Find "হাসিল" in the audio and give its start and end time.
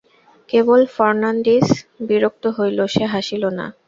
3.13-3.43